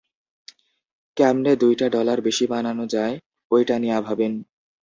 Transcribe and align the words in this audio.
ক্যামনে 1.17 1.51
দুইটা 1.55 1.87
ডলার 1.89 2.19
বেশি 2.21 2.45
বানানো 2.47 2.85
যায়, 2.87 3.15
ওইটা 3.51 3.75
নিয়া 3.79 3.99
ভাবেন। 4.01 4.33